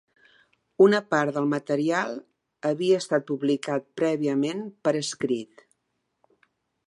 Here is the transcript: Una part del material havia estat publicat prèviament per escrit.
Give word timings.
Una 0.85 1.01
part 1.13 1.33
del 1.35 1.49
material 1.51 2.15
havia 2.71 3.03
estat 3.05 3.29
publicat 3.31 3.87
prèviament 4.03 4.63
per 4.87 4.95
escrit. 5.03 5.65